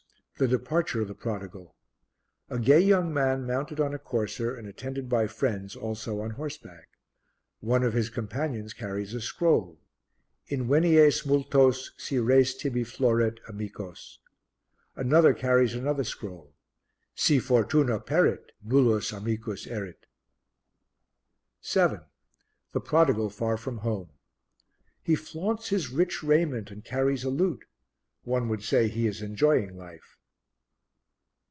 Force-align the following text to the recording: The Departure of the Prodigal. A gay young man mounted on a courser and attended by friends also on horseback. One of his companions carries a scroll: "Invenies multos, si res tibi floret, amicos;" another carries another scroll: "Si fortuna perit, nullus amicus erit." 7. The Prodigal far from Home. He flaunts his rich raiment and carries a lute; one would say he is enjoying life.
The 0.37 0.47
Departure 0.47 1.01
of 1.03 1.07
the 1.07 1.13
Prodigal. 1.13 1.75
A 2.49 2.57
gay 2.57 2.79
young 2.79 3.13
man 3.13 3.45
mounted 3.45 3.79
on 3.79 3.93
a 3.93 3.99
courser 3.99 4.55
and 4.55 4.67
attended 4.67 5.07
by 5.07 5.27
friends 5.27 5.75
also 5.75 6.21
on 6.21 6.31
horseback. 6.31 6.89
One 7.59 7.83
of 7.83 7.93
his 7.93 8.09
companions 8.09 8.73
carries 8.73 9.13
a 9.13 9.21
scroll: 9.21 9.79
"Invenies 10.47 11.27
multos, 11.27 11.91
si 11.95 12.17
res 12.17 12.55
tibi 12.55 12.83
floret, 12.83 13.37
amicos;" 13.47 14.17
another 14.95 15.35
carries 15.35 15.75
another 15.75 16.03
scroll: 16.03 16.55
"Si 17.13 17.37
fortuna 17.37 17.99
perit, 17.99 18.51
nullus 18.63 19.11
amicus 19.13 19.67
erit." 19.67 20.07
7. 21.61 22.01
The 22.71 22.81
Prodigal 22.81 23.29
far 23.29 23.57
from 23.57 23.77
Home. 23.77 24.09
He 25.03 25.13
flaunts 25.13 25.69
his 25.69 25.91
rich 25.91 26.23
raiment 26.23 26.71
and 26.71 26.83
carries 26.83 27.23
a 27.23 27.29
lute; 27.29 27.65
one 28.23 28.49
would 28.49 28.63
say 28.63 28.87
he 28.87 29.05
is 29.05 29.21
enjoying 29.21 29.77
life. 29.77 30.17